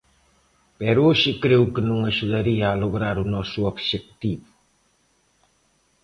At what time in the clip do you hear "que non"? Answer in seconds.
1.73-1.99